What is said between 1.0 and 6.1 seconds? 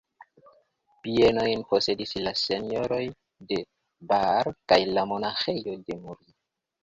Bienojn posedis la Senjoroj de Baar kaj la Monaĥejo de